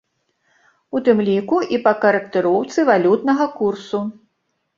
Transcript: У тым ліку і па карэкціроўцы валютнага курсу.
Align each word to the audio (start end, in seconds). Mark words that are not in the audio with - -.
У 0.95 1.01
тым 1.07 1.21
ліку 1.27 1.59
і 1.75 1.81
па 1.85 1.93
карэкціроўцы 2.07 2.87
валютнага 2.89 3.45
курсу. 3.61 4.03